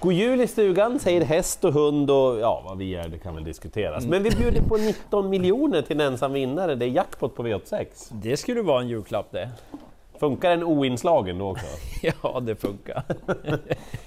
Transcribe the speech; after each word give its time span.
God 0.00 0.12
jul 0.12 0.40
i 0.40 0.46
stugan 0.46 0.98
säger 0.98 1.24
häst 1.24 1.64
och 1.64 1.72
hund 1.72 2.10
och 2.10 2.38
ja, 2.38 2.62
vad 2.68 2.78
vi 2.78 2.94
är 2.94 3.08
det 3.08 3.18
kan 3.18 3.34
väl 3.34 3.44
diskuteras. 3.44 4.06
Men 4.06 4.22
vi 4.22 4.30
bjuder 4.30 4.62
på 4.62 4.76
19 4.76 5.30
miljoner 5.30 5.82
till 5.82 6.00
en 6.00 6.06
ensam 6.12 6.32
vinnare, 6.32 6.74
det 6.74 6.84
är 6.84 6.88
jackpot 6.88 7.34
på 7.34 7.42
V86. 7.42 7.86
Det 8.10 8.36
skulle 8.36 8.62
vara 8.62 8.80
en 8.80 8.88
julklapp 8.88 9.32
det. 9.32 9.50
Funkar 10.20 10.50
den 10.50 10.64
oinslagen 10.64 11.38
då 11.38 11.50
också? 11.50 11.66
Ja, 12.22 12.40
det 12.40 12.56
funkar. 12.56 13.02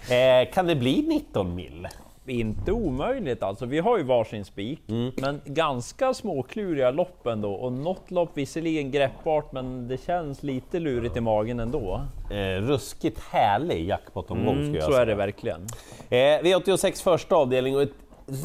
Eh, 0.09 0.53
kan 0.53 0.67
det 0.67 0.75
bli 0.75 1.01
19 1.07 1.55
mil? 1.55 1.87
Inte 2.27 2.71
omöjligt 2.71 3.43
alltså. 3.43 3.65
Vi 3.65 3.79
har 3.79 3.97
ju 3.97 4.03
varsin 4.03 4.45
spik, 4.45 4.79
men 5.21 5.41
ganska 5.45 6.13
småkluriga 6.13 6.91
lopp 6.91 7.27
ändå. 7.27 7.53
Och 7.53 7.73
något 7.73 8.11
lopp 8.11 8.29
visserligen 8.33 8.91
greppbart, 8.91 9.51
men 9.51 9.88
det 9.88 10.05
känns 10.05 10.43
lite 10.43 10.79
lurigt 10.79 11.17
i 11.17 11.21
magen 11.21 11.59
ändå. 11.59 12.01
Eh, 12.31 12.61
ruskigt 12.61 13.20
härlig 13.31 13.88
jackpot-omgång 13.88 14.53
skulle 14.55 14.63
Mm, 14.65 14.75
jag 14.75 14.84
så 14.84 14.89
säga. 14.91 15.01
är 15.01 15.05
det 15.05 15.15
verkligen. 15.15 15.62
Eh, 16.09 16.15
V86 16.17 17.03
första 17.03 17.35
avdelning 17.35 17.75
och 17.75 17.81
ett 17.81 17.93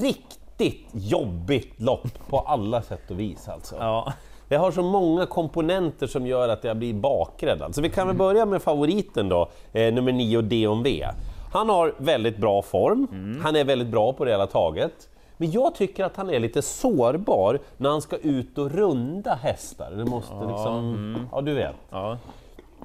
riktigt 0.00 0.86
jobbigt 0.92 1.80
lopp 1.80 2.28
på 2.28 2.38
alla 2.38 2.82
sätt 2.82 3.10
och 3.10 3.20
vis 3.20 3.48
alltså. 3.48 3.76
Ja. 3.78 4.12
Det 4.48 4.56
har 4.56 4.70
så 4.70 4.82
många 4.82 5.26
komponenter 5.26 6.06
som 6.06 6.26
gör 6.26 6.48
att 6.48 6.64
jag 6.64 6.76
blir 6.76 6.94
bakrädd. 6.94 7.62
Alltså 7.62 7.80
vi 7.82 7.90
kan 7.90 8.06
väl 8.06 8.16
börja 8.16 8.46
med 8.46 8.62
favoriten 8.62 9.28
då, 9.28 9.48
eh, 9.72 9.94
nummer 9.94 10.12
9 10.12 10.40
D&V. 10.42 11.06
Han 11.52 11.68
har 11.68 11.94
väldigt 11.98 12.36
bra 12.36 12.62
form, 12.62 13.08
han 13.42 13.56
är 13.56 13.64
väldigt 13.64 13.88
bra 13.88 14.12
på 14.12 14.24
det 14.24 14.30
hela 14.30 14.46
taget. 14.46 15.08
Men 15.36 15.50
jag 15.50 15.74
tycker 15.74 16.04
att 16.04 16.16
han 16.16 16.30
är 16.30 16.40
lite 16.40 16.62
sårbar 16.62 17.58
när 17.76 17.90
han 17.90 18.02
ska 18.02 18.16
ut 18.16 18.58
och 18.58 18.70
runda 18.70 19.34
hästar. 19.34 19.90
Det 19.90 20.04
måste 20.04 20.34
liksom, 20.34 21.28
ja 21.32 21.40
du 21.40 21.54
vet. 21.54 21.76
Ja. 21.90 22.18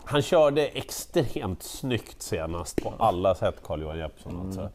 Han 0.05 0.21
körde 0.21 0.67
extremt 0.67 1.63
snyggt 1.63 2.21
senast 2.21 2.83
på 2.83 2.93
alla 2.99 3.35
sätt, 3.35 3.55
Carl-Johan 3.63 3.97
Jeppsson. 3.97 4.41
Alltså. 4.45 4.69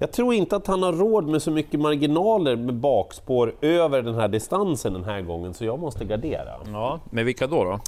Jag 0.00 0.12
tror 0.12 0.34
inte 0.34 0.56
att 0.56 0.66
han 0.66 0.82
har 0.82 0.92
råd 0.92 1.28
med 1.28 1.42
så 1.42 1.50
mycket 1.50 1.80
marginaler 1.80 2.56
med 2.56 2.74
bakspår 2.74 3.54
över 3.60 4.02
den 4.02 4.14
här 4.14 4.28
distansen 4.28 4.92
den 4.92 5.04
här 5.04 5.20
gången, 5.20 5.54
så 5.54 5.64
jag 5.64 5.78
måste 5.78 6.04
gardera. 6.04 6.54
ja, 6.66 7.00
men 7.10 7.26
vilka 7.26 7.46
då? 7.46 7.64
då? 7.64 7.80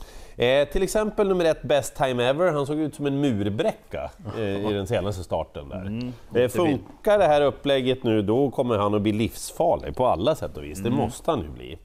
Eh, 0.45 0.69
till 0.69 0.83
exempel 0.83 1.29
nummer 1.29 1.45
ett, 1.45 1.63
Best 1.63 1.97
Time 1.97 2.25
Ever, 2.25 2.53
han 2.53 2.67
såg 2.67 2.79
ut 2.79 2.95
som 2.95 3.07
en 3.07 3.21
murbräcka 3.21 4.11
eh, 4.39 4.71
i 4.71 4.73
den 4.73 4.87
senaste 4.87 5.25
starten 5.25 5.69
där. 5.69 6.43
eh, 6.43 6.49
funkar 6.49 7.19
det 7.19 7.25
här 7.27 7.43
upplägget 7.43 8.05
nu, 8.05 8.23
då 8.23 8.51
kommer 8.51 8.79
han 8.79 8.95
att 8.95 9.03
bli 9.03 9.13
livsfarlig 9.13 9.97
på 9.97 10.07
alla 10.07 10.35
sätt 10.35 10.57
och 10.57 10.65
vis. 10.65 10.79
Det 10.79 10.91
måste 10.91 11.31
han 11.31 11.41
ju 11.41 11.49
bli. 11.49 11.79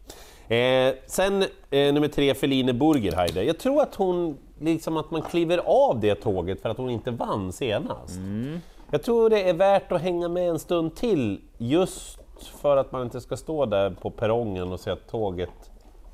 Eh, 0.88 0.94
sen 1.08 1.42
eh, 1.70 1.94
nummer 1.94 2.08
tre, 2.08 2.34
Feline 2.34 2.78
Burgerheider. 2.80 3.44
Jag 3.44 3.60
tror 3.60 3.82
att 3.82 3.96
hon, 3.96 4.38
liksom 4.60 4.98
att 4.98 5.12
man 5.12 5.22
kliver 5.22 5.58
av 5.66 6.00
det 6.00 6.16
tåget 6.16 6.62
för 6.62 6.70
att 6.70 6.78
hon 6.78 6.90
inte 6.90 7.12
vann 7.12 7.52
senast. 7.54 8.20
Jag 8.92 9.04
tror 9.04 9.30
det 9.30 9.50
är 9.50 9.54
värt 9.54 9.92
att 9.92 10.02
hänga 10.02 10.28
med 10.28 10.50
en 10.50 10.60
stund 10.60 10.96
till, 10.96 11.42
just 11.58 12.20
för 12.62 12.78
att 12.78 12.92
man 12.92 13.04
inte 13.04 13.22
ska 13.22 13.38
stå 13.38 13.66
där 13.66 13.90
på 13.90 14.10
perrongen 14.12 14.72
och 14.72 14.80
se 14.80 14.92
att 14.92 15.08
tåget 15.08 15.72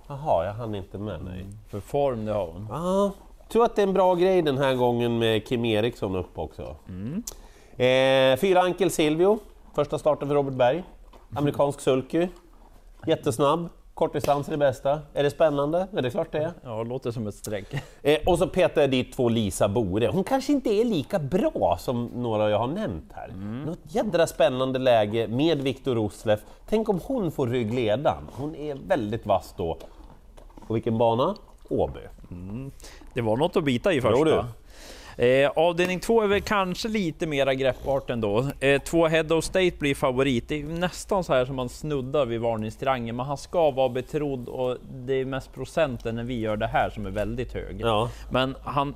Jaha, 0.08 0.46
jag 0.46 0.54
hann 0.54 0.76
inte 0.76 0.98
med. 0.98 1.20
Nej. 1.26 1.46
För 1.70 1.80
form 1.80 2.26
det 2.26 2.32
har 2.32 2.46
hon. 2.46 2.68
Ja, 2.70 3.12
tror 3.50 3.66
att 3.66 3.76
det 3.76 3.82
är 3.82 3.88
en 3.88 3.94
bra 3.94 4.16
grej 4.16 4.42
den 4.42 4.58
här 4.58 4.76
gången 4.76 5.20
med 5.20 5.48
Kim 5.48 5.66
Eriksson 5.66 6.16
upp 6.16 6.40
också. 6.40 6.76
Eh, 7.78 8.38
fyra 8.38 8.62
Ankel 8.62 8.92
Silvio, 8.92 9.40
första 9.76 10.00
starten 10.00 10.28
för 10.28 10.36
Robert 10.36 10.54
Berg. 10.54 10.84
Amerikansk 11.36 11.80
sulky, 11.80 12.28
jättesnabb, 13.08 13.70
kortdistans 13.94 14.48
är 14.48 14.52
det 14.52 14.58
bästa. 14.58 15.00
Är 15.14 15.24
det 15.24 15.30
spännande? 15.30 15.88
Ja, 15.92 16.02
det 16.02 16.08
är 16.08 16.10
klart 16.10 16.32
det 16.32 16.38
är. 16.38 16.52
Ja, 16.64 16.84
låter 16.84 17.12
som 17.12 17.28
ett 17.28 17.36
streck. 17.36 17.66
Eh, 18.02 18.18
och 18.26 18.40
så 18.40 18.48
petar 18.48 18.82
jag 18.82 18.92
dit 18.92 19.14
två 19.14 19.30
Lisa 19.30 19.68
Bore. 19.68 20.08
Hon 20.08 20.24
kanske 20.24 20.52
inte 20.54 20.70
är 20.70 20.86
lika 20.86 21.20
bra 21.20 21.78
som 21.80 22.06
några 22.06 22.50
jag 22.50 22.60
har 22.60 22.68
nämnt 22.68 23.12
här. 23.14 23.28
Något 23.66 23.80
jädra 23.84 24.28
spännande 24.28 24.80
läge 24.80 25.28
med 25.28 25.62
Viktor 25.62 25.96
Rosleff. 25.96 26.40
Tänk 26.70 26.90
om 26.90 27.00
hon 27.04 27.32
får 27.32 27.48
ryggledan. 27.48 28.30
Hon 28.32 28.56
är 28.56 28.76
väldigt 28.88 29.26
vass 29.26 29.54
då. 29.58 29.78
Och 30.68 30.76
vilken 30.76 30.98
bana? 30.98 31.36
Åby. 31.70 32.00
Det 33.14 33.22
var 33.22 33.38
något 33.38 33.56
att 33.56 33.64
bita 33.64 33.94
i 33.94 34.02
första. 34.02 34.48
Eh, 35.18 35.52
avdelning 35.56 36.00
två 36.00 36.22
är 36.22 36.28
väl 36.28 36.42
kanske 36.42 36.88
lite 36.88 37.28
mera 37.28 37.54
greppbart 37.54 38.10
ändå. 38.10 38.48
Eh, 38.60 38.82
två 38.82 39.08
Head 39.08 39.24
of 39.36 39.46
State 39.46 39.72
blir 39.80 39.96
favorit. 39.96 40.48
Det 40.48 40.62
är 40.62 40.64
nästan 40.64 41.24
så 41.24 41.34
här 41.34 41.46
som 41.46 41.56
man 41.56 41.70
snuddar 41.70 42.26
vid 42.26 42.42
varningstriangeln, 42.42 43.18
men 43.18 43.26
han 43.26 43.38
ska 43.38 43.72
vara 43.72 43.90
betrodd 43.90 44.48
och 44.50 44.78
det 44.94 45.14
är 45.14 45.26
mest 45.26 45.54
procenten 45.54 46.16
när 46.16 46.24
vi 46.24 46.40
gör 46.40 46.58
det 46.58 46.68
här 46.68 46.90
som 46.90 47.06
är 47.06 47.10
väldigt 47.12 47.54
hög. 47.54 47.82
Ja. 47.82 48.10
Men 48.32 48.56
han 48.64 48.96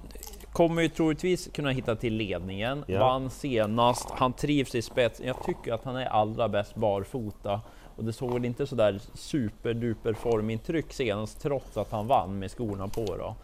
kommer 0.52 0.82
ju 0.82 0.90
troligtvis 0.90 1.50
kunna 1.54 1.70
hitta 1.70 1.96
till 1.96 2.14
ledningen, 2.14 2.84
Ja. 2.88 3.00
vann 3.00 3.30
senast, 3.30 4.10
han 4.12 4.34
trivs 4.34 4.76
i 4.76 4.82
spets. 4.82 5.22
Jag 5.26 5.44
tycker 5.46 5.74
att 5.74 5.84
han 5.84 5.96
är 5.96 6.06
allra 6.06 6.50
bäst 6.50 6.76
barfota. 6.76 7.62
Och 7.96 8.04
det 8.04 8.14
såg 8.14 8.34
väl 8.34 8.46
inte 8.46 8.68
sådär 8.68 9.00
superduper 9.14 10.14
formintryck 10.14 10.94
senast, 10.94 11.42
trots 11.42 11.78
att 11.78 11.92
han 11.92 12.08
vann 12.08 12.40
med 12.40 12.52
skorna 12.52 12.88
på 12.88 13.06
då. 13.06 13.36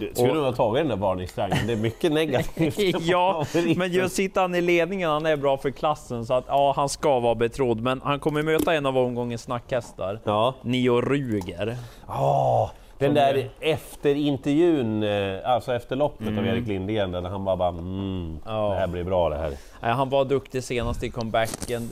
Du 0.00 0.10
skulle 0.14 0.34
nog 0.34 0.44
ha 0.44 0.52
tagit 0.52 0.80
den 0.80 0.88
där 0.88 0.96
varningstriangeln, 0.96 1.66
det 1.66 1.72
är 1.72 1.76
mycket 1.76 2.12
negativt. 2.12 2.78
ja, 3.00 3.44
men 3.76 3.92
just 3.92 4.14
sitter 4.14 4.40
han 4.40 4.54
i 4.54 4.60
ledningen, 4.60 5.10
han 5.10 5.26
är 5.26 5.36
bra 5.36 5.56
för 5.56 5.70
klassen 5.70 6.26
så 6.26 6.34
att 6.34 6.44
ja, 6.48 6.72
han 6.76 6.88
ska 6.88 7.20
vara 7.20 7.34
betrodd. 7.34 7.80
Men 7.80 8.00
han 8.04 8.20
kommer 8.20 8.42
möta 8.42 8.74
en 8.74 8.86
av 8.86 8.98
omgångens 8.98 9.42
snackhästar, 9.42 10.20
Ja. 10.24 10.54
Nio 10.62 11.00
Ruger. 11.00 11.76
Ah, 12.06 12.68
den 12.98 13.14
där 13.14 13.50
efter 13.60 14.14
intervjun, 14.14 15.02
eh, 15.02 15.38
alltså 15.44 15.74
efter 15.74 15.96
loppet 15.96 16.38
av 16.38 16.46
Erik 16.46 16.66
Lindgren, 16.66 17.12
där 17.12 17.22
han 17.22 17.44
bara, 17.44 17.56
bara 17.56 17.68
mm, 17.68 18.38
Ja. 18.46 18.68
det 18.68 18.74
här 18.74 18.86
blir 18.86 19.04
bra 19.04 19.28
det 19.28 19.36
här. 19.36 19.56
Han 19.94 20.08
var 20.08 20.24
duktig 20.24 20.64
senast 20.64 21.02
i 21.02 21.10
comebacken. 21.10 21.90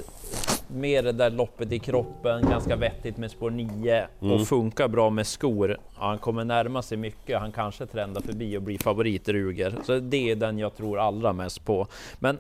Med 0.71 1.05
det 1.05 1.13
där 1.13 1.31
loppet 1.31 1.73
i 1.73 1.79
kroppen, 1.79 2.43
ganska 2.43 2.77
vettigt 2.77 3.17
med 3.17 3.31
spår 3.31 3.51
9 3.51 4.07
och 4.19 4.49
funkar 4.49 4.89
bra 4.89 5.11
med 5.11 5.27
skor. 5.27 5.77
Ja, 5.99 6.07
han 6.07 6.19
kommer 6.19 6.45
närma 6.45 6.83
sig 6.83 6.99
mycket, 6.99 7.41
han 7.41 7.53
kanske 7.53 7.87
trendar 7.87 8.21
förbi 8.21 8.57
och 8.57 8.63
blir 8.63 8.79
favorit 8.79 9.29
Ruger. 9.29 9.75
Så 9.85 9.99
det 9.99 10.31
är 10.31 10.37
den 10.37 10.59
jag 10.59 10.77
tror 10.77 10.99
allra 10.99 11.33
mest 11.33 11.65
på. 11.65 11.87
Men 12.19 12.39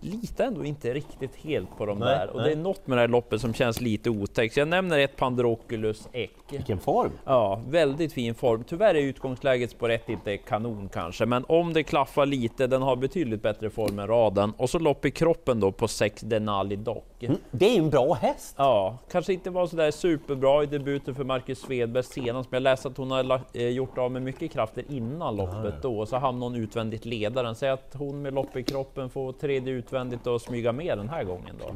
litar 0.00 0.44
ändå 0.44 0.64
inte 0.64 0.94
riktigt 0.94 1.36
helt 1.36 1.76
på 1.78 1.86
de 1.86 1.98
Nej, 1.98 2.08
där. 2.08 2.30
Och 2.30 2.36
nej. 2.36 2.44
det 2.44 2.52
är 2.52 2.62
något 2.62 2.86
med 2.86 2.98
det 2.98 3.00
här 3.00 3.08
loppet 3.08 3.40
som 3.40 3.54
känns 3.54 3.80
lite 3.80 4.10
otäckt. 4.10 4.56
Jag 4.56 4.68
nämner 4.68 4.98
ett 4.98 5.16
Pandroculus 5.16 6.08
Eck. 6.12 6.30
Vilken 6.50 6.78
form! 6.78 7.10
Ja, 7.24 7.62
väldigt 7.68 8.12
fin 8.12 8.34
form. 8.34 8.64
Tyvärr 8.64 8.94
är 8.94 9.00
utgångsläget 9.00 9.78
på 9.78 9.88
rätt 9.88 10.08
inte 10.08 10.36
kanon 10.36 10.88
kanske, 10.92 11.26
men 11.26 11.44
om 11.48 11.72
det 11.72 11.82
klaffar 11.82 12.26
lite, 12.26 12.66
den 12.66 12.82
har 12.82 12.96
betydligt 12.96 13.42
bättre 13.42 13.70
form 13.70 13.98
än 13.98 14.06
raden. 14.06 14.52
Och 14.56 14.70
så 14.70 14.78
lopp 14.78 15.04
i 15.04 15.10
kroppen 15.10 15.60
då 15.60 15.72
på 15.72 15.88
6 15.88 16.20
Denali 16.20 16.76
Dock. 16.76 17.24
Det 17.50 17.66
är 17.66 17.74
ju 17.74 17.78
en 17.78 17.90
bra 17.90 18.14
häst! 18.14 18.54
Ja, 18.58 18.98
kanske 19.10 19.32
inte 19.32 19.50
var 19.50 19.66
sådär 19.66 19.90
superbra 19.90 20.62
i 20.62 20.66
debuten 20.66 21.14
för 21.14 21.24
Marcus 21.24 21.58
Svedberg 21.60 22.04
senast, 22.04 22.50
men 22.50 22.56
jag 22.56 22.62
läste 22.62 22.88
att 22.88 22.96
hon 22.96 23.10
har 23.10 23.40
eh, 23.52 23.68
gjort 23.68 23.98
av 23.98 24.10
med 24.10 24.22
mycket 24.22 24.52
krafter 24.52 24.84
innan 24.88 25.36
loppet 25.36 25.82
då, 25.82 26.06
så 26.06 26.16
hamnade 26.16 26.52
hon 26.52 26.62
utvändigt 26.62 27.04
ledaren. 27.04 27.54
Säg 27.54 27.70
att 27.70 27.94
hon 27.98 28.22
med 28.22 28.34
lopp 28.34 28.56
i 28.56 28.62
kroppen 28.62 29.10
får 29.10 29.32
tredje 29.32 29.69
utvändigt 29.70 30.26
och 30.26 30.40
smyga 30.40 30.72
med 30.72 30.98
den 30.98 31.08
här 31.08 31.24
gången 31.24 31.54
då. 31.58 31.74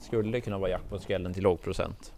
Skulle 0.00 0.40
kunna 0.40 0.58
vara 0.58 0.70
jakt 0.70 0.90
på 0.90 0.98
skrällen 0.98 1.34
till 1.34 1.42
låg 1.42 1.60
procent. 1.62 2.12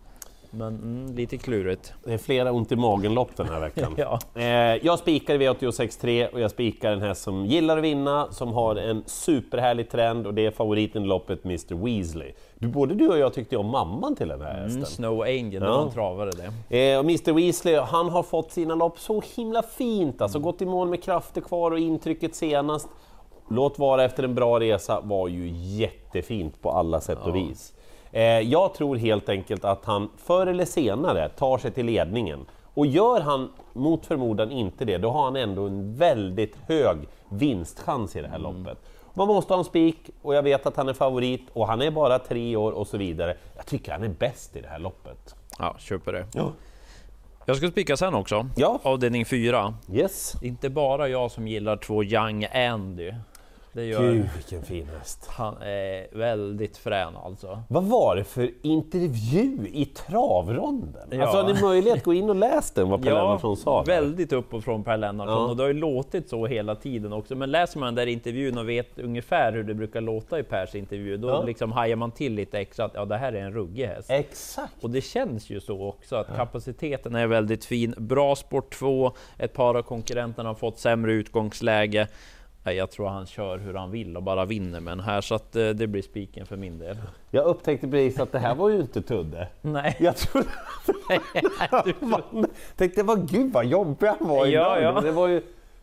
Men 0.56 0.74
mm, 0.74 1.16
lite 1.16 1.36
klurigt. 1.38 1.92
Det 2.04 2.12
är 2.12 2.18
flera 2.18 2.52
ont 2.52 2.72
i 2.72 2.76
magen-lopp 2.76 3.36
den 3.36 3.48
här 3.48 3.60
veckan. 3.60 3.94
Ja. 3.98 4.18
Eh, 4.34 4.44
jag 4.86 4.98
spikar 4.98 5.34
i 5.34 5.38
V86.3 5.38 6.28
och 6.32 6.40
jag 6.40 6.50
spikar 6.50 6.92
en 6.92 7.00
häst 7.00 7.22
som 7.22 7.46
gillar 7.46 7.78
att 7.78 7.84
vinna, 7.84 8.32
som 8.32 8.52
har 8.52 8.76
en 8.76 9.02
superhärlig 9.06 9.90
trend 9.90 10.26
och 10.26 10.34
det 10.34 10.46
är 10.46 10.50
favoriten 10.50 11.02
i 11.04 11.06
loppet, 11.06 11.44
Mr 11.44 11.74
Weasley. 11.84 12.32
Du, 12.58 12.68
både 12.68 12.94
du 12.94 13.08
och 13.08 13.18
jag 13.18 13.32
tyckte 13.34 13.56
om 13.56 13.66
mamman 13.66 14.16
till 14.16 14.28
den 14.28 14.40
här 14.40 14.54
hästen. 14.54 14.76
Mm, 14.76 14.84
Snow 14.86 15.22
Angel, 15.22 15.62
Ja. 15.62 15.68
man 15.68 15.90
travade 15.92 16.30
det. 16.68 16.92
Eh, 16.92 16.98
och 16.98 17.04
Mr 17.04 17.32
Weasley, 17.32 17.76
han 17.76 18.08
har 18.08 18.22
fått 18.22 18.52
sina 18.52 18.74
lopp 18.74 18.98
så 18.98 19.22
himla 19.36 19.62
fint, 19.62 20.20
alltså 20.20 20.38
gått 20.38 20.62
i 20.62 20.66
mål 20.66 20.88
med 20.88 21.02
krafter 21.02 21.40
kvar 21.40 21.70
och 21.70 21.78
intrycket 21.78 22.34
senast. 22.34 22.88
Låt 23.48 23.78
vara 23.78 24.04
efter 24.04 24.22
en 24.22 24.34
bra 24.34 24.60
resa, 24.60 25.00
var 25.00 25.28
ju 25.28 25.48
jättefint 25.52 26.62
på 26.62 26.70
alla 26.70 27.00
sätt 27.00 27.18
och 27.22 27.36
vis. 27.36 27.74
Eh, 28.12 28.22
jag 28.22 28.74
tror 28.74 28.96
helt 28.96 29.28
enkelt 29.28 29.64
att 29.64 29.84
han 29.84 30.08
förr 30.16 30.46
eller 30.46 30.64
senare 30.64 31.28
tar 31.28 31.58
sig 31.58 31.70
till 31.70 31.86
ledningen. 31.86 32.46
Och 32.74 32.86
gör 32.86 33.20
han 33.20 33.52
mot 33.72 34.06
förmodan 34.06 34.50
inte 34.50 34.84
det, 34.84 34.98
då 34.98 35.10
har 35.10 35.24
han 35.24 35.36
ändå 35.36 35.66
en 35.66 35.94
väldigt 35.94 36.56
hög 36.68 36.98
vinstchans 37.28 38.16
i 38.16 38.20
det 38.20 38.28
här 38.28 38.38
loppet. 38.38 38.78
Man 39.14 39.28
måste 39.28 39.52
ha 39.52 39.58
en 39.58 39.64
spik 39.64 40.10
och 40.22 40.34
jag 40.34 40.42
vet 40.42 40.66
att 40.66 40.76
han 40.76 40.88
är 40.88 40.92
favorit 40.92 41.42
och 41.52 41.66
han 41.66 41.82
är 41.82 41.90
bara 41.90 42.18
tre 42.18 42.56
år 42.56 42.72
och 42.72 42.86
så 42.86 42.96
vidare. 42.96 43.36
Jag 43.56 43.66
tycker 43.66 43.92
han 43.92 44.04
är 44.04 44.08
bäst 44.08 44.56
i 44.56 44.60
det 44.60 44.68
här 44.68 44.78
loppet. 44.78 45.34
Ja, 45.58 45.76
köper 45.78 46.12
det. 46.12 46.26
Ja. 46.34 46.52
Jag 47.46 47.56
ska 47.56 47.70
spika 47.70 47.96
sen 47.96 48.14
också. 48.14 48.48
Ja. 48.56 48.78
Avdelning 48.82 49.24
4. 49.24 49.74
Yes. 49.92 50.36
Det 50.40 50.46
är 50.46 50.48
inte 50.48 50.70
bara 50.70 51.08
jag 51.08 51.30
som 51.30 51.48
gillar 51.48 51.76
två 51.76 52.04
Young 52.04 52.46
Andy. 52.54 53.12
Det 53.74 53.84
gör 53.84 54.00
Gud 54.12 54.26
vilken 54.34 54.62
fin 54.62 54.88
häst. 54.98 55.26
han. 55.30 55.56
är 55.62 56.18
väldigt 56.18 56.76
frän 56.76 57.16
alltså. 57.16 57.62
Vad 57.68 57.84
var 57.84 58.16
det 58.16 58.24
för 58.24 58.50
intervju 58.62 59.68
i 59.72 59.84
travronden? 59.84 61.08
Ja. 61.10 61.22
Alltså 61.22 61.36
har 61.42 61.54
ni 61.54 61.60
möjlighet 61.62 61.98
att 61.98 62.04
gå 62.04 62.14
in 62.14 62.30
och 62.30 62.36
läs 62.36 62.70
den, 62.70 62.88
vad 62.88 63.02
Per 63.02 63.10
Lennartsson 63.10 63.56
sa? 63.56 63.82
väldigt 63.82 64.32
upp 64.32 64.54
och 64.54 64.64
från 64.64 64.84
Per 64.84 64.96
Lennartsson 64.96 65.42
Ja. 65.42 65.48
och 65.50 65.56
det 65.56 65.62
har 65.62 65.68
ju 65.68 65.74
låtit 65.74 66.28
så 66.28 66.46
hela 66.46 66.74
tiden 66.74 67.12
också. 67.12 67.34
Men 67.36 67.50
läser 67.50 67.78
man 67.78 67.86
den 67.86 67.94
där 67.94 68.12
intervjun 68.12 68.58
och 68.58 68.68
vet 68.68 68.98
ungefär 68.98 69.52
hur 69.52 69.62
det 69.64 69.74
brukar 69.74 70.00
låta 70.00 70.38
i 70.38 70.42
Pers 70.42 70.74
intervju, 70.74 71.16
då 71.16 71.28
Ja. 71.28 71.42
liksom 71.42 71.72
hajar 71.72 71.96
man 71.96 72.10
till 72.10 72.34
lite 72.34 72.58
extra 72.58 72.84
att 72.84 72.92
ja, 72.94 73.04
det 73.04 73.16
här 73.16 73.32
är 73.32 73.40
en 73.40 73.52
ruggig 73.52 73.86
häst. 73.86 74.10
Exakt! 74.10 74.84
Och 74.84 74.90
det 74.90 75.00
känns 75.00 75.50
ju 75.50 75.60
så 75.60 75.88
också 75.88 76.16
att 76.16 76.36
kapaciteten 76.36 77.14
är 77.14 77.26
väldigt 77.26 77.64
fin. 77.64 77.94
Bra 77.98 78.36
sport 78.36 78.74
2, 78.78 79.12
ett 79.38 79.52
par 79.52 79.74
av 79.74 79.82
konkurrenterna 79.82 80.48
har 80.48 80.54
fått 80.54 80.78
sämre 80.78 81.12
utgångsläge. 81.12 82.08
Nej, 82.66 82.76
Jag 82.76 82.90
tror 82.90 83.08
han 83.08 83.26
kör 83.26 83.58
hur 83.58 83.74
han 83.74 83.90
vill 83.90 84.16
och 84.16 84.22
bara 84.22 84.44
vinner 84.44 84.80
med 84.80 84.90
den 84.96 85.04
här, 85.04 85.20
så 85.20 85.34
att 85.34 85.56
eh, 85.56 85.68
det 85.68 85.86
blir 85.86 86.02
spiken 86.02 86.46
för 86.46 86.56
min 86.56 86.78
del. 86.78 86.96
Jag 87.30 87.44
upptäckte 87.44 87.88
precis 87.88 88.20
att 88.20 88.32
det 88.32 88.38
här 88.38 88.54
var 88.54 88.68
ju 88.68 88.80
inte 88.80 89.02
Tudde. 89.02 89.48
Nej, 89.60 89.96
Jag 90.00 90.16
trodde 90.16 90.48
man 92.00 92.46
tänkte, 92.76 93.02
vad 93.02 93.28
gud 93.30 93.52
vad 93.52 93.66
jobbig 93.66 94.06
han 94.06 94.28
var 94.28 94.46
Ja, 94.46 94.78
idag. 94.78 94.82
ja. 94.96 95.00
Det 95.00 95.12
var 95.12 95.28
ju 95.28 95.42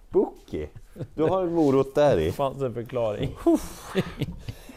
Bookie. 0.10 0.68
Du 1.16 1.24
har 1.24 1.42
en 1.44 1.54
morot 1.54 1.96
där 1.96 2.18
i. 2.20 2.26
det 2.26 2.32
fanns 2.32 2.62
en 2.62 2.74
förklaring. 2.74 3.36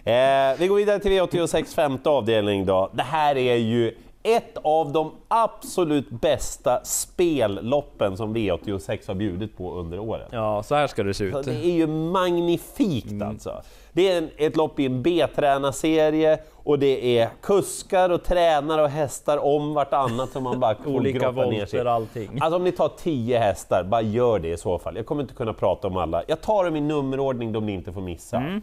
Eh, 0.07 0.59
vi 0.59 0.67
går 0.69 0.77
vidare 0.77 0.99
till 0.99 1.13
V86 1.13 1.75
femte 1.75 2.11
avdelning 2.11 2.67
då. 2.67 2.91
Det 2.95 3.03
här 3.03 3.37
är 3.37 3.55
ju 3.57 3.95
ett 4.27 4.57
av 4.63 4.93
de 4.93 5.13
absolut 5.29 6.11
bästa 6.11 6.85
spelloppen 6.85 8.17
som 8.17 8.37
V86 8.37 9.09
har 9.09 9.15
bjudit 9.15 9.57
på 9.57 9.75
under 9.75 9.99
året. 9.99 10.29
Ja, 10.31 10.63
så 10.63 10.75
här 10.75 10.87
ska 10.87 11.03
det 11.03 11.15
se 11.15 11.33
Så 11.33 11.39
ut. 11.39 11.47
Det 11.47 11.53
är 11.67 11.73
ju 11.75 11.87
magnifikt 11.87 13.11
Mm. 13.11 13.29
alltså. 13.29 13.63
Det 13.93 14.09
är 14.13 14.19
en, 14.19 14.31
ett 14.37 14.57
lopp 14.57 14.81
i 14.81 14.87
en 14.87 15.03
B-tränarserie 15.03 16.39
och 16.53 16.79
det 16.79 17.19
är 17.19 17.29
kuskar 17.43 18.11
och 18.11 18.25
tränare 18.25 18.83
och 18.83 18.89
hästar 18.89 19.39
om 19.45 19.75
vartannat 19.75 20.31
som 20.31 20.43
man 20.45 20.61
bara 20.61 20.77
Olika 20.87 21.31
volter, 21.31 21.85
allting. 21.85 22.39
Alltså 22.41 22.57
om 22.57 22.65
ni 22.65 22.73
tar 22.73 22.89
10 22.89 23.39
hästar, 23.39 23.85
bara 23.85 24.03
gör 24.03 24.39
det 24.39 24.49
i 24.49 24.57
så 24.57 24.79
fall. 24.79 24.97
Jag 24.97 25.07
kommer 25.07 25.23
inte 25.23 25.35
kunna 25.35 25.53
prata 25.53 25.89
om 25.89 25.97
alla. 25.97 26.23
Jag 26.27 26.41
tar 26.41 26.65
dem 26.65 26.77
i 26.77 26.81
nummerordning 26.81 27.53
de 27.53 27.67
ni 27.67 27.73
inte 27.73 27.93
får 27.93 28.01
missa. 28.01 28.37
Mm. 28.37 28.61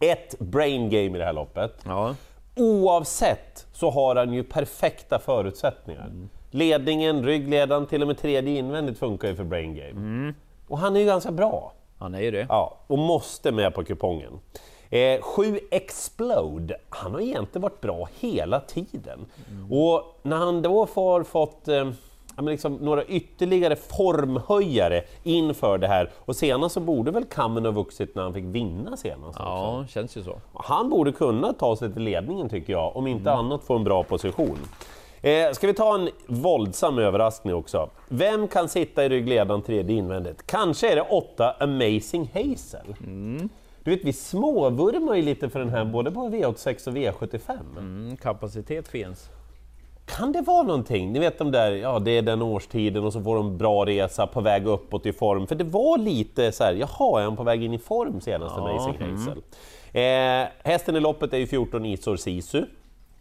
Ett 0.00 0.38
brain 0.38 0.90
game 0.90 1.16
i 1.16 1.18
det 1.18 1.24
här 1.24 1.32
loppet. 1.32 1.74
Ja, 1.84 2.14
Oavsett 2.56 3.66
så 3.72 3.90
har 3.90 4.16
han 4.16 4.32
ju 4.32 4.44
perfekta 4.44 5.18
förutsättningar. 5.18 6.10
Ledningen, 6.50 7.24
ryggledaren, 7.24 7.86
till 7.86 8.02
och 8.02 8.08
med 8.08 8.18
tredje 8.18 8.58
invändigt 8.58 8.98
funkar 8.98 9.28
ju 9.28 9.36
för 9.36 9.44
brain 9.44 9.74
game. 9.74 10.34
Och 10.68 10.78
han 10.78 10.96
är 10.96 11.00
ju 11.00 11.06
ganska 11.06 11.30
bra. 11.30 11.72
han 11.98 12.14
är 12.14 12.20
ju 12.20 12.30
det. 12.30 12.46
Ja, 12.48 12.76
och 12.86 12.98
måste 12.98 13.52
med 13.52 13.74
på 13.74 13.84
kupongen. 13.84 14.40
Eh, 14.90 15.20
7 15.22 15.60
Explode, 15.70 16.76
han 16.88 17.12
har 17.12 17.20
egentligen 17.20 17.62
varit 17.62 17.80
bra 17.80 18.08
hela 18.20 18.60
tiden. 18.60 19.26
Och 19.70 20.20
när 20.22 20.36
han 20.36 20.62
då 20.62 20.86
får 20.86 21.22
fått 21.22 21.68
eh, 21.68 21.90
ja, 22.36 22.42
men 22.42 22.52
liksom 22.52 22.74
några 22.74 23.04
ytterligare 23.04 23.76
formhöjare 23.76 25.02
inför 25.22 25.78
det 25.78 25.88
här, 25.88 26.10
och 26.16 26.36
senast 26.36 26.74
så 26.74 26.80
borde 26.80 27.10
väl 27.10 27.24
kammen 27.24 27.64
ha 27.64 27.72
vuxit 27.72 28.14
när 28.14 28.22
han 28.22 28.34
fick 28.34 28.44
vinna 28.44 28.96
senast 28.96 29.40
också. 29.40 29.42
Ja, 29.42 29.84
känns 29.88 30.16
ju 30.16 30.22
så. 30.22 30.40
Han 30.54 30.90
borde 30.90 31.12
kunna 31.12 31.52
ta 31.52 31.76
sig 31.76 31.92
till 31.92 32.02
ledningen 32.02 32.48
tycker 32.48 32.72
jag, 32.72 32.96
om 32.96 33.06
inte 33.06 33.32
annat 33.32 33.64
få 33.64 33.76
en 33.76 33.84
bra 33.84 34.02
position. 34.02 34.58
Eh, 35.22 35.52
ska 35.52 35.66
vi 35.66 35.74
ta 35.74 35.94
en 35.94 36.08
våldsam 36.26 36.98
överraskning 36.98 37.54
också? 37.54 37.90
Vem 38.08 38.48
kan 38.48 38.68
sitta 38.68 39.04
i 39.04 39.08
ryggledaren 39.08 39.62
tredje 39.62 39.96
invändigt? 39.96 40.46
Kanske 40.46 40.92
är 40.92 40.96
det 40.96 41.02
åtta 41.02 41.54
Amazing 41.60 42.30
Hazel. 42.34 42.94
Du 43.84 43.90
vet, 43.90 44.04
vi 44.04 44.12
småvurmar 44.12 45.14
ju 45.14 45.22
lite 45.22 45.48
för 45.48 45.58
den 45.58 45.68
här 45.68 45.84
både 45.84 46.10
på 46.10 46.28
V86 46.28 46.88
och 46.88 46.94
V75. 46.94 47.50
Mm, 47.78 48.16
kapacitet 48.16 48.88
finns. 48.88 49.30
Kan 50.16 50.32
det 50.32 50.40
vara 50.40 50.62
någonting? 50.62 51.12
Ni 51.12 51.18
vet 51.18 51.38
de 51.38 51.50
där, 51.50 51.70
ja 51.72 51.98
det 51.98 52.10
är 52.10 52.22
den 52.22 52.42
årstiden 52.42 53.04
och 53.04 53.12
så 53.12 53.22
får 53.22 53.36
de 53.36 53.58
bra 53.58 53.86
resa 53.86 54.26
på 54.26 54.40
väg 54.40 54.66
uppåt 54.66 55.06
i 55.06 55.12
form. 55.12 55.46
För 55.46 55.54
det 55.54 55.64
var 55.64 55.98
lite 55.98 56.52
så 56.52 56.64
här, 56.64 56.72
jaha, 56.72 57.20
är 57.20 57.24
han 57.24 57.36
på 57.36 57.42
väg 57.42 57.64
in 57.64 57.74
i 57.74 57.78
form 57.78 58.20
senast, 58.20 58.54
Ja, 58.56 58.94
mm. 59.00 59.16
Hazel? 59.16 59.42
Eh, 59.92 60.70
hästen 60.70 60.96
i 60.96 61.00
loppet 61.00 61.32
är 61.32 61.38
ju 61.38 61.46
14 61.46 61.86
Isor 61.86 62.16
Sisu. 62.16 62.64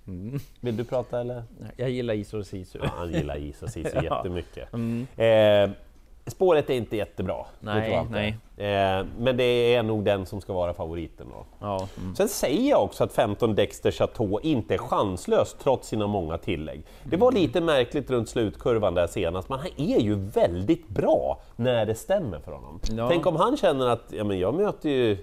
Mm. 0.07 0.39
Vill 0.59 0.77
du 0.77 0.83
prata 0.83 1.19
eller? 1.19 1.43
Jag 1.77 1.89
gillar 1.89 2.13
Isor 2.13 2.43
Sisu. 2.43 2.79
Ja, 2.83 2.89
han 2.97 3.11
gillar 3.13 3.37
Isor 3.37 3.67
Sisu 3.67 3.89
Ja. 3.93 4.03
jättemycket. 4.03 4.73
Mm. 4.73 5.07
Eh, 5.17 5.69
spåret 6.29 6.69
är 6.69 6.73
inte 6.73 6.97
jättebra. 6.97 7.45
Nej, 7.59 8.07
nej. 8.11 8.37
Eh, 8.57 9.05
men 9.17 9.37
det 9.37 9.75
är 9.75 9.83
nog 9.83 10.03
den 10.03 10.25
som 10.25 10.41
ska 10.41 10.53
vara 10.53 10.73
favoriten 10.73 11.27
då. 11.29 11.45
Ja, 11.59 11.87
mm. 12.01 12.15
Sen 12.15 12.27
säger 12.27 12.69
jag 12.69 12.83
också 12.83 13.03
att 13.03 13.13
15 13.13 13.55
Dexter 13.55 13.91
Chateau 13.91 14.39
inte 14.43 14.73
är 14.73 14.77
chanslös 14.77 15.55
trots 15.63 15.87
sina 15.87 16.07
många 16.07 16.37
tillägg. 16.37 16.83
Det 17.03 17.17
var 17.17 17.31
lite 17.31 17.61
märkligt 17.61 18.09
runt 18.09 18.29
slutkurvan 18.29 18.93
där 18.93 19.07
senast, 19.07 19.49
men 19.49 19.59
han 19.59 19.69
är 19.77 19.99
ju 19.99 20.15
väldigt 20.15 20.87
bra 20.89 21.41
när 21.55 21.85
det 21.85 21.95
stämmer 21.95 22.39
för 22.39 22.51
honom. 22.51 22.79
Ja. 22.89 23.09
Tänk 23.09 23.25
om 23.25 23.35
han 23.35 23.57
känner 23.57 23.87
att 23.87 24.05
ja, 24.09 24.23
men 24.23 24.39
jag 24.39 24.53
möter 24.53 24.89
ju 24.89 25.17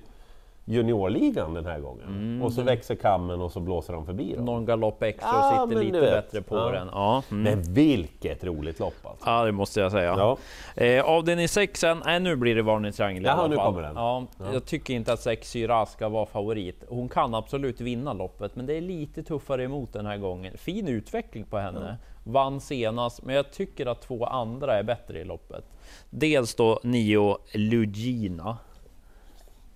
juniorligan 0.68 1.54
den 1.54 1.66
här 1.66 1.80
gången 1.80 2.06
Mm. 2.08 2.42
och 2.42 2.52
så 2.52 2.62
växer 2.62 2.94
kammen 2.94 3.40
och 3.40 3.52
så 3.52 3.60
blåser 3.60 3.92
han 3.94 4.06
förbi 4.06 4.32
dem. 4.34 4.44
någon 4.44 4.64
galopp 4.64 5.02
extra 5.02 5.28
Ja, 5.32 5.62
och 5.62 5.68
sitter 5.68 5.82
men 5.82 5.86
lite 5.92 6.00
bättre 6.00 6.42
på 6.42 6.56
Ja. 6.56 6.70
den. 6.70 6.88
Ja, 6.92 7.22
mm. 7.30 7.42
Men 7.42 7.74
vilket 7.74 8.44
roligt 8.44 8.78
lopp 8.80 8.94
alltså! 9.06 9.30
ja, 9.30 9.44
det 9.44 9.52
måste 9.52 9.80
jag 9.80 9.92
säga. 9.92 10.14
Ja. 10.18 10.36
Eh, 10.84 11.04
avdelning 11.04 11.48
6 11.48 11.80
sen, 11.80 12.02
nej 12.04 12.20
nu 12.20 12.36
blir 12.36 12.54
det 12.54 12.62
varningstriangel 12.62 13.24
i 13.24 13.28
alla 13.28 13.46
nu 13.48 13.56
fall. 13.56 13.66
kommer 13.66 13.82
den. 13.82 13.94
Ja, 13.96 14.24
Ja. 14.38 14.44
Jag 14.52 14.64
tycker 14.64 14.94
inte 14.94 15.12
att 15.12 15.20
6 15.20 15.50
Syra 15.50 15.86
ska 15.86 16.08
vara 16.08 16.26
favorit. 16.26 16.84
Hon 16.88 17.08
kan 17.08 17.34
absolut 17.34 17.80
vinna 17.80 18.12
loppet, 18.12 18.56
men 18.56 18.66
det 18.66 18.74
är 18.74 18.80
lite 18.80 19.22
tuffare 19.22 19.64
emot 19.64 19.92
den 19.92 20.06
här 20.06 20.16
gången. 20.16 20.52
Fin 20.58 20.88
utveckling 20.88 21.44
på 21.44 21.58
henne. 21.58 21.96
Vann 22.24 22.60
senast, 22.60 23.22
men 23.22 23.34
jag 23.34 23.52
tycker 23.52 23.86
att 23.86 24.02
två 24.02 24.24
andra 24.26 24.78
är 24.78 24.82
bättre 24.82 25.18
i 25.20 25.24
loppet. 25.24 25.64
Dels 26.10 26.54
då 26.54 26.80
Nio 26.82 27.36
Lugina. 27.54 28.56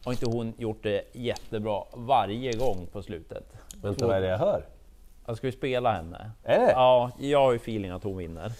Har 0.05 0.13
inte 0.13 0.27
hon 0.27 0.55
gjort 0.59 0.83
det 0.83 1.05
jättebra 1.13 1.83
varje 1.93 2.53
gång 2.53 2.87
på 2.93 3.03
slutet? 3.03 3.45
Vänta, 3.83 4.07
vad 4.07 4.17
är 4.17 4.21
det 4.21 4.29
jag 4.29 4.39
hör? 4.39 4.65
Jag 5.27 5.37
ska 5.37 5.47
vi 5.47 5.53
spela 5.53 5.93
henne? 5.93 6.31
Är 6.45 6.59
det? 6.59 6.73
Ja, 6.73 7.11
jag 7.19 7.41
har 7.41 7.53
ju 7.53 7.57
feeling 7.57 7.91
att 7.91 8.05
hon 8.05 8.17
vinner. 8.17 8.53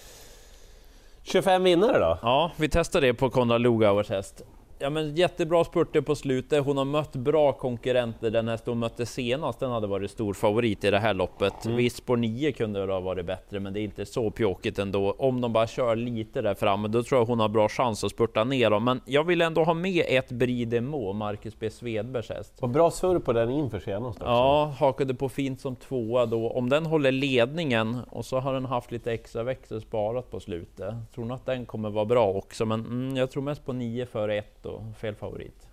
25 1.23 1.63
vinnare 1.63 1.99
då? 1.99 2.17
Ja, 2.21 2.51
vi 2.57 2.69
testar 2.69 3.01
det 3.01 3.13
på 3.13 3.29
Konrad 3.29 3.61
Lugauers 3.61 4.09
häst. 4.09 4.41
Ja, 4.81 4.89
men 4.89 5.15
jättebra 5.15 5.63
spurter 5.63 6.01
på 6.01 6.15
slutet. 6.15 6.65
Hon 6.65 6.77
har 6.77 6.85
mött 6.85 7.15
bra 7.15 7.53
konkurrenter. 7.53 8.31
Den 8.31 8.47
häst 8.47 8.63
hon 8.65 8.79
mötte 8.79 9.05
senast, 9.05 9.59
den 9.59 9.71
hade 9.71 9.87
varit 9.87 10.11
stor 10.11 10.33
favorit 10.33 10.83
i 10.83 10.91
det 10.91 10.99
här 10.99 11.13
loppet. 11.13 11.65
Mm. 11.65 11.77
Visst, 11.77 11.97
spår 11.97 12.17
9 12.17 12.51
kunde 12.51 12.85
det 12.85 12.93
ha 12.93 12.99
varit 12.99 13.25
bättre, 13.25 13.59
men 13.59 13.73
det 13.73 13.79
är 13.79 13.83
inte 13.83 14.05
så 14.05 14.31
pjåkigt 14.31 14.79
ändå. 14.79 15.15
Om 15.17 15.41
de 15.41 15.53
bara 15.53 15.67
kör 15.67 15.95
lite 15.95 16.41
där 16.41 16.53
framme, 16.53 16.87
då 16.87 17.03
tror 17.03 17.21
jag 17.21 17.25
hon 17.25 17.39
har 17.39 17.49
bra 17.49 17.69
chans 17.69 18.03
att 18.03 18.11
spurta 18.11 18.43
ner 18.43 18.69
dem. 18.69 18.83
Men 18.83 19.01
jag 19.05 19.23
vill 19.23 19.41
ändå 19.41 19.63
ha 19.63 19.73
med 19.73 20.05
ett 20.07 20.31
Bridemo, 20.31 21.13
Marcus 21.13 21.59
B 21.59 21.69
Svedbergs 21.69 22.29
häst. 22.29 22.53
Och 22.59 22.69
bra 22.69 22.91
surr 22.91 23.19
på 23.19 23.33
den 23.33 23.51
inför 23.51 23.79
senast 23.79 24.19
också. 24.21 24.31
Ja, 24.31 24.75
hakade 24.79 25.13
på 25.13 25.29
fint 25.29 25.61
som 25.61 25.75
tvåa 25.75 26.25
då. 26.25 26.49
Om 26.49 26.69
den 26.69 26.85
håller 26.85 27.11
ledningen 27.11 27.97
och 28.09 28.25
så 28.25 28.39
har 28.39 28.53
den 28.53 28.65
haft 28.65 28.91
lite 28.91 29.11
extra 29.11 29.43
växel 29.43 29.81
sparat 29.81 30.31
på 30.31 30.39
slutet. 30.39 30.93
Tror 31.15 31.25
nog 31.25 31.35
att 31.35 31.45
den 31.45 31.65
kommer 31.65 31.89
vara 31.89 32.05
bra 32.05 32.27
också, 32.27 32.65
men 32.65 32.79
mm, 32.79 33.17
jag 33.17 33.31
tror 33.31 33.43
mest 33.43 33.65
på 33.65 33.73
9 33.73 34.05
före 34.05 34.37
1 34.37 34.65
och 34.71 34.97
fel 34.97 35.15
favorit. 35.15 35.67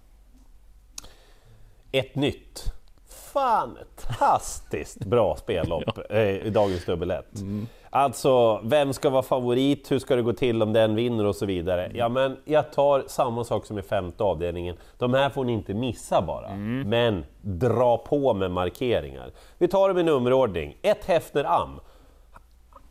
Ett 1.93 2.14
nytt. 2.14 2.73
Fantastiskt 3.33 5.05
bra 5.05 5.37
spellopp 5.38 5.99
eh, 6.11 6.47
i 6.47 6.50
dagens 6.50 6.85
dubbel 6.85 7.11
ett. 7.11 7.33
Alltså, 7.90 8.61
vem 8.64 8.93
ska 8.93 9.11
vara 9.11 9.23
favorit? 9.23 9.90
Hur 9.90 9.99
ska 9.99 10.17
det 10.17 10.23
gå 10.23 10.33
till 10.33 10.62
om 10.62 10.73
den 10.73 10.95
vinner 10.95 11.26
och 11.26 11.37
så 11.37 11.47
vidare? 11.47 11.90
Ja, 11.95 12.09
men 12.09 12.37
jag 12.45 12.73
tar 12.73 13.05
samma 13.07 13.45
sak 13.45 13.67
som 13.67 13.78
i 13.78 13.83
femte 13.83 14.25
avdelningen. 14.25 14.76
De 14.99 15.14
här 15.14 15.31
får 15.31 15.45
ni 15.45 15.52
inte 15.52 15.75
missa 15.75 16.23
bara, 16.23 16.55
men 16.85 17.25
dra 17.43 17.99
på 17.99 18.35
med 18.35 18.50
markeringar. 18.50 19.31
Vi 19.59 19.69
tar 19.69 19.88
dem 19.88 19.99
i 19.99 20.02
nummerordning. 20.02 20.76
Ett 20.83 21.05
Häfner 21.05 21.45
Am. 21.45 21.81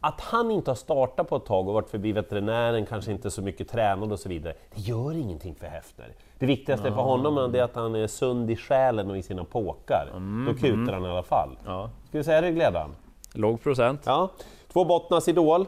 Att 0.07 0.21
han 0.21 0.51
inte 0.51 0.71
har 0.71 0.75
startat 0.75 1.29
på 1.29 1.35
ett 1.35 1.45
tag 1.45 1.67
och 1.67 1.73
varit 1.73 1.89
förbi 1.89 2.11
veterinären, 2.11 2.85
kanske 2.85 3.11
inte 3.11 3.31
så 3.31 3.41
mycket 3.41 3.69
tränad 3.69 4.11
och 4.11 4.19
så 4.19 4.29
vidare, 4.29 4.53
det 4.75 4.81
gör 4.81 5.13
ingenting 5.13 5.55
för 5.55 5.67
Häfner. 5.67 6.13
Det 6.39 6.45
viktigaste 6.45 6.91
för 6.91 7.01
honom 7.01 7.37
är 7.37 7.61
att 7.61 7.75
han 7.75 7.95
är 7.95 8.07
sund 8.07 8.51
i 8.51 8.55
själen 8.55 9.09
och 9.09 9.17
i 9.17 9.21
sina 9.21 9.43
påkar. 9.43 10.07
Då 10.47 10.53
kutar 10.53 10.93
han 10.93 11.05
i 11.05 11.09
alla 11.09 11.23
fall. 11.23 11.57
Ja. 11.65 11.89
Ska 12.09 12.17
vi 12.17 12.23
säga 12.23 12.41
ryggledaren? 12.41 12.89
Låg 13.33 13.63
procent. 13.63 14.01
Ja. 14.05 14.29
Två 14.73 14.85
Bottnas 14.85 15.27
Idol. 15.27 15.65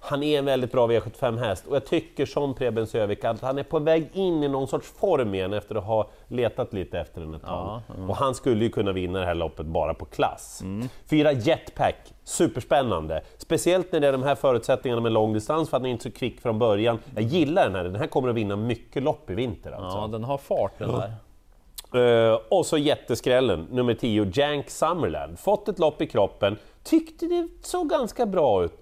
Han 0.00 0.22
är 0.22 0.38
en 0.38 0.44
väldigt 0.44 0.72
bra 0.72 0.86
V75-häst 0.88 1.66
och 1.66 1.76
jag 1.76 1.86
tycker 1.86 2.26
som 2.26 2.54
Preben 2.54 2.86
Sövik 2.86 3.24
att 3.24 3.40
han 3.40 3.58
är 3.58 3.62
på 3.62 3.78
väg 3.78 4.08
in 4.12 4.42
i 4.42 4.48
någon 4.48 4.68
sorts 4.68 4.88
form 4.88 5.34
igen 5.34 5.52
efter 5.52 5.74
att 5.74 5.84
ha 5.84 6.10
letat 6.28 6.72
lite 6.72 7.00
efter 7.00 7.20
den 7.20 7.34
ett 7.34 7.42
tag. 7.42 7.80
Ja, 7.88 7.94
Och 8.08 8.16
han 8.16 8.34
skulle 8.34 8.64
ju 8.64 8.70
kunna 8.70 8.92
vinna 8.92 9.18
det 9.18 9.26
här 9.26 9.34
loppet 9.34 9.66
bara 9.66 9.94
på 9.94 10.04
klass. 10.04 10.60
Mm. 10.62 10.88
Fyra 11.10 11.32
Jetpack, 11.32 12.12
superspännande. 12.24 13.22
Speciellt 13.38 13.92
när 13.92 14.00
det 14.00 14.08
är 14.08 14.12
de 14.12 14.22
här 14.22 14.34
förutsättningarna 14.34 15.02
med 15.02 15.12
långdistans 15.12 15.70
för 15.70 15.76
att 15.76 15.80
han 15.80 15.86
är 15.86 15.90
inte 15.90 16.02
så 16.02 16.10
kvick 16.10 16.40
från 16.40 16.58
början. 16.58 16.98
Jag 17.14 17.24
gillar 17.24 17.64
den 17.64 17.74
här, 17.74 17.84
den 17.84 17.96
här 17.96 18.06
kommer 18.06 18.28
att 18.28 18.34
vinna 18.34 18.56
mycket 18.56 19.02
lopp 19.02 19.30
i 19.30 19.34
vinter 19.34 19.72
alltså. 19.72 19.98
Ja, 19.98 20.06
den 20.06 20.24
har 20.24 20.38
fart 20.38 20.78
den 20.78 20.90
där. 20.92 21.12
Eh, 21.94 22.38
och 22.48 22.66
så 22.66 22.78
jätteskrällen, 22.78 23.66
nummer 23.70 23.94
10, 23.94 24.30
Jank 24.34 24.70
Summerland. 24.70 25.38
Fått 25.38 25.68
ett 25.68 25.78
lopp 25.78 26.02
i 26.02 26.06
kroppen, 26.06 26.56
tyckte 26.82 27.26
det 27.26 27.48
såg 27.62 27.90
ganska 27.90 28.26
bra 28.26 28.64
ut. 28.64 28.72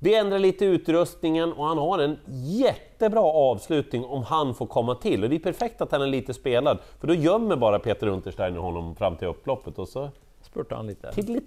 Vi 0.00 0.14
ändrar 0.14 0.38
lite 0.38 0.64
utrustningen 0.64 1.52
och 1.52 1.66
han 1.66 1.78
har 1.78 1.98
en 1.98 2.18
jättebra 2.42 3.20
avslutning 3.20 4.04
om 4.04 4.22
han 4.22 4.54
får 4.54 4.66
komma 4.66 4.94
till. 4.94 5.24
Och 5.24 5.30
det 5.30 5.36
är 5.36 5.40
perfekt 5.40 5.80
att 5.80 5.92
han 5.92 6.02
är 6.02 6.06
lite 6.06 6.34
spelad, 6.34 6.78
för 7.00 7.06
då 7.06 7.14
gömmer 7.14 7.56
bara 7.56 7.78
Peter 7.78 8.06
Untersteiner 8.06 8.58
honom 8.58 8.96
fram 8.96 9.16
till 9.16 9.28
upploppet 9.28 9.78
och 9.78 9.88
så 9.88 10.10
Spurtar 10.42 10.76
han 10.76 10.86
lite. 10.86 11.12
tiddly 11.12 11.40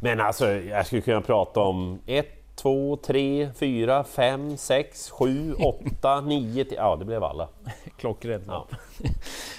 Men 0.00 0.20
alltså, 0.20 0.50
jag 0.50 0.86
skulle 0.86 1.02
kunna 1.02 1.20
prata 1.20 1.60
om 1.60 1.98
ett, 2.06 2.56
två, 2.56 2.96
tre, 2.96 3.48
fyra, 3.54 4.04
fem, 4.04 4.56
sex, 4.56 5.10
sju, 5.10 5.54
åtta, 5.54 6.20
nio, 6.26 6.64
tio. 6.64 6.76
Ja, 6.76 6.96
det 6.96 7.04
blev 7.04 7.24
alla. 7.24 7.48
Klockrent 7.96 8.44
ja. 8.46 8.66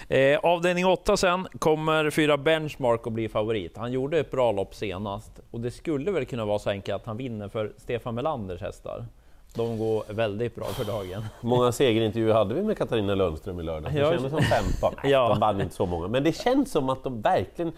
eh, 0.08 0.40
Avdelning 0.44 0.86
8 0.86 1.18
sen 1.18 1.48
kommer 1.60 2.10
fyra 2.10 2.38
Benchmark 2.38 3.08
att 3.08 3.14
bli 3.14 3.30
favorit. 3.30 3.78
Han 3.78 3.92
gjorde 3.92 4.20
ett 4.20 4.32
bra 4.32 4.52
lopp 4.52 4.76
senast 4.76 5.40
och 5.52 5.60
det 5.60 5.72
skulle 5.72 6.12
väl 6.12 6.26
kunna 6.26 6.46
vara 6.46 6.60
så 6.60 6.70
enkelt 6.70 6.96
att 6.96 7.06
han 7.06 7.18
vinner 7.18 7.50
för 7.50 7.74
Stefan 7.78 8.16
Melanders 8.16 8.62
hästar. 8.62 9.06
De 9.56 9.78
går 9.78 10.04
väldigt 10.10 10.56
bra 10.56 10.66
för 10.66 10.86
dagen. 10.86 11.26
Många 11.42 11.72
segerintervjuer 11.72 12.34
hade 12.34 12.54
vi 12.54 12.64
med 12.64 12.78
Katarina 12.78 13.16
Lundström 13.16 13.60
i 13.60 13.64
lördags? 13.64 13.96
Det 13.96 14.00
kändes 14.02 14.32
som 14.32 14.42
15. 14.42 14.94
Nej, 15.04 15.12
Ja. 15.12 15.30
de 15.30 15.40
vann 15.40 15.62
inte 15.62 15.76
så 15.76 15.86
många. 15.86 16.08
Men 16.08 16.24
det 16.24 16.36
känns 16.36 16.72
som 16.72 16.90
att 16.90 17.04
de 17.04 17.22
verkligen... 17.22 17.72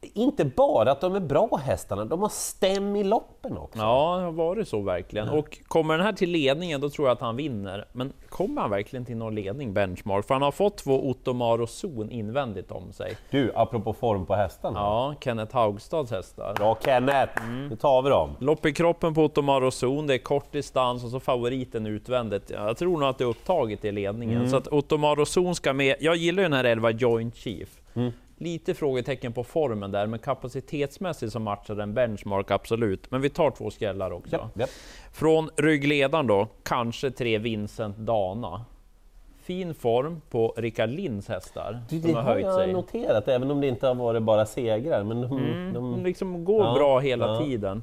Inte 0.00 0.44
bara 0.44 0.90
att 0.92 1.00
de 1.00 1.14
är 1.14 1.20
bra 1.20 1.56
hästarna, 1.64 2.04
de 2.04 2.22
har 2.22 2.28
stäm 2.28 2.96
i 2.96 3.04
loppen 3.04 3.58
också. 3.58 3.78
Ja, 3.78 4.16
det 4.18 4.24
har 4.24 4.32
varit 4.32 4.68
så 4.68 4.80
verkligen. 4.80 5.28
Och 5.28 5.58
kommer 5.68 5.96
den 5.96 6.06
här 6.06 6.12
till 6.12 6.30
ledningen, 6.30 6.80
då 6.80 6.90
tror 6.90 7.08
jag 7.08 7.12
att 7.14 7.20
han 7.20 7.36
vinner. 7.36 7.84
Men 7.92 8.12
kommer 8.28 8.60
han 8.62 8.70
verkligen 8.70 9.04
till 9.04 9.16
någon 9.16 9.34
ledning, 9.34 9.72
Benchmark? 9.74 10.26
För 10.26 10.34
han 10.34 10.42
har 10.42 10.50
fått 10.52 10.76
två 10.76 11.08
Ottomar 11.08 11.60
och 11.60 11.68
Zon 11.68 12.10
invändigt 12.10 12.70
om 12.70 12.92
sig. 12.92 13.16
Du, 13.30 13.52
apropå 13.54 13.92
form 13.92 14.26
på 14.26 14.34
hästarna. 14.34 14.78
Ja, 14.80 15.14
Kenneth 15.20 15.54
Haugstads 15.56 16.10
hästar. 16.10 16.54
Bra 16.54 16.78
Kenneth, 16.84 17.42
Mm. 17.42 17.68
nu 17.68 17.76
tar 17.76 18.02
vi 18.02 18.10
dem. 18.10 18.30
Lopp 18.40 18.66
i 18.66 18.72
kroppen 18.72 19.14
på 19.14 19.22
Ottomar 19.24 19.60
och 19.62 19.74
Zon, 19.74 20.06
det 20.06 20.14
är 20.14 20.18
kort 20.18 20.52
distans 20.52 21.04
och 21.04 21.10
så 21.10 21.20
favoriten 21.20 21.86
utvändigt. 21.86 22.50
Jag 22.50 22.76
tror 22.76 22.98
nog 22.98 23.08
att 23.08 23.18
det 23.18 23.24
är 23.24 23.28
upptaget 23.28 23.84
i 23.84 23.92
ledningen. 23.92 24.50
Så 24.50 24.56
att 24.56 24.68
Ottomar 24.68 25.20
och 25.20 25.28
Zon 25.28 25.54
ska 25.54 25.72
med. 25.72 25.96
Jag 26.00 26.16
gillar 26.16 26.42
ju 26.42 26.48
den 26.48 26.56
här 26.58 26.64
11 26.64 26.90
Joint 26.90 27.36
Chief. 27.36 27.68
Lite 28.40 28.74
frågetecken 28.74 29.32
på 29.32 29.44
formen 29.44 29.90
där, 29.90 30.06
men 30.06 30.18
kapacitetsmässigt 30.18 31.32
så 31.32 31.38
matchar 31.40 31.74
den 31.74 31.94
benchmark 31.94 32.50
absolut. 32.50 33.10
Men 33.10 33.20
vi 33.20 33.30
tar 33.30 33.50
två 33.50 33.70
skrällar 33.70 34.10
också. 34.10 34.36
Ja, 34.36 34.50
ja. 34.54 34.66
Från 35.12 35.50
ryggledaren 35.56 36.26
då, 36.26 36.48
kanske 36.62 37.10
tre 37.10 37.38
Vincent 37.38 37.96
Dana. 37.96 38.64
Fin 39.42 39.74
form 39.74 40.20
på 40.30 40.54
Rickard 40.56 40.90
Linds 40.90 41.28
hästar. 41.28 41.80
Du, 41.90 41.98
det 41.98 42.12
har 42.12 42.22
har 42.22 42.36
jag 42.38 42.54
sig. 42.54 42.72
noterat, 42.72 43.28
även 43.28 43.50
om 43.50 43.60
det 43.60 43.66
inte 43.66 43.86
har 43.86 43.94
varit 43.94 44.22
bara 44.22 44.46
segrar. 44.46 45.04
Men 45.04 45.20
de, 45.20 45.32
Mm, 45.38 45.72
de, 45.74 45.92
de 45.92 46.04
liksom 46.04 46.44
går 46.44 46.64
Ja, 46.64 46.74
bra 46.74 46.98
hela 46.98 47.26
ja. 47.26 47.38
tiden. 47.44 47.82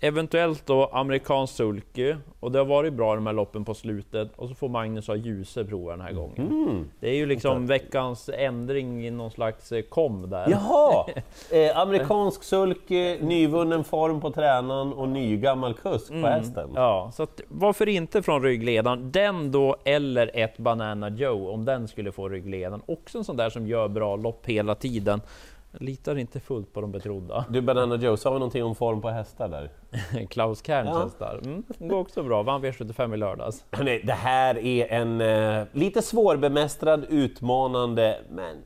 Eventuellt 0.00 0.66
då 0.66 0.86
amerikansk 0.92 1.54
sulky 1.54 2.14
och 2.40 2.52
det 2.52 2.58
har 2.58 2.66
varit 2.66 2.92
bra 2.92 3.14
de 3.14 3.26
här 3.26 3.32
loppen 3.32 3.64
på 3.64 3.74
slutet 3.74 4.30
och 4.36 4.48
så 4.48 4.54
får 4.54 4.68
Magnus 4.68 5.08
ha 5.08 5.16
Ljuse 5.16 5.64
prova 5.64 5.90
den 5.90 6.00
här 6.00 6.12
gången. 6.12 6.46
Mm. 6.46 6.88
Det 7.00 7.08
är 7.08 7.14
ju 7.14 7.26
liksom 7.26 7.66
veckans 7.66 8.30
ändring 8.34 9.06
i 9.06 9.10
någon 9.10 9.30
slags 9.30 9.72
eh, 9.72 9.82
kom 9.82 10.30
där. 10.30 10.50
Jaha! 10.50 11.04
Eh, 11.50 11.78
amerikansk 11.78 12.42
sulky, 12.42 13.18
nyvunnen 13.20 13.84
form 13.84 14.20
på 14.20 14.30
tränaren 14.30 14.92
och 14.92 15.08
ny 15.08 15.36
gammal 15.36 15.74
kusk 15.74 16.08
på 16.08 16.28
hästen. 16.28 16.64
Mm. 16.64 16.74
Ja, 16.76 17.10
så 17.14 17.22
att, 17.22 17.40
varför 17.48 17.88
inte 17.88 18.22
från 18.22 18.42
ryggledaren? 18.42 19.12
Den 19.12 19.52
då, 19.52 19.76
eller 19.84 20.30
ett 20.34 20.58
Banana 20.58 21.08
Joe, 21.08 21.48
om 21.48 21.64
den 21.64 21.88
skulle 21.88 22.12
få 22.12 22.28
ryggledaren. 22.28 22.82
Också 22.86 23.18
en 23.18 23.24
sån 23.24 23.36
där 23.36 23.50
som 23.50 23.66
gör 23.66 23.88
bra 23.88 24.16
lopp 24.16 24.46
hela 24.46 24.74
tiden. 24.74 25.20
Litar 25.80 26.18
inte 26.18 26.40
fullt 26.40 26.72
på 26.72 26.80
de 26.80 26.92
betrodda. 26.92 27.44
Du 27.50 27.60
Banana 27.60 27.96
Joe, 27.96 28.16
sa 28.16 28.30
vi 28.30 28.38
någonting 28.38 28.64
om 28.64 28.74
form 28.74 29.00
på 29.00 29.08
hästar 29.08 29.48
där? 29.48 29.70
Klaus 30.30 30.62
Kerns 30.66 30.88
Ja. 30.92 31.02
hästar. 31.02 31.40
Mm, 31.44 31.62
går 31.78 31.96
också 31.98 32.22
bra, 32.22 32.42
vann 32.42 32.64
V75 32.64 33.14
i 33.14 33.16
lördags. 33.16 33.64
Hörrni, 33.70 34.00
det 34.04 34.12
här 34.12 34.58
är 34.58 34.86
en 34.92 35.20
eh, 35.20 35.64
lite 35.72 36.02
svårbemästrad, 36.02 37.04
utmanande, 37.08 38.18
men 38.30 38.56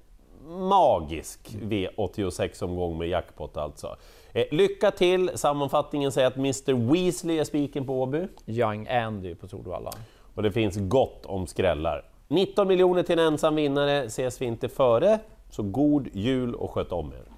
magisk 0.69 1.57
V86-omgång 1.62 2.99
med 2.99 3.09
jackpot 3.09 3.57
alltså. 3.57 3.97
Eh, 4.33 4.45
lycka 4.50 4.90
till! 4.90 5.31
Sammanfattningen 5.35 6.12
säger 6.12 6.26
att 6.29 6.37
Mr 6.37 6.93
Weasley 6.93 7.38
är 7.38 7.45
spiken 7.45 7.87
på 7.87 8.02
Åby 8.02 8.26
Young 8.47 8.88
Andy 8.88 9.35
på 9.35 9.49
Solvalla. 9.49 9.90
och 10.35 10.43
det 10.43 10.52
finns 10.52 10.76
gott 10.81 11.26
om 11.26 11.47
skrällar. 11.47 12.05
19 12.29 12.69
miljoner 12.69 13.02
till 13.02 13.19
en 13.19 13.26
ensam 13.26 13.55
vinnare 13.55 13.99
ses 13.99 14.40
vi 14.43 14.47
inte 14.47 14.69
före, 14.69 15.19
så 15.50 15.62
god 15.62 16.09
jul 16.12 16.54
och 16.54 16.71
sköt 16.71 16.92
om 16.92 17.12
er! 17.12 17.30